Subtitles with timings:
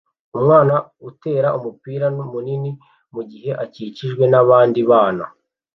[0.37, 0.75] Umwana
[1.09, 2.71] utera umupira munini
[3.15, 5.25] mugihe akikijwe nabandi bana